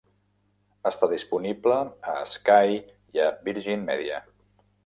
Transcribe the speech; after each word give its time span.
Està 0.91 1.09
disponible 1.11 1.77
a 2.13 2.17
Sky 2.33 2.81
i 3.19 3.25
a 3.27 3.31
Virgin 3.51 3.89
Media. 3.95 4.23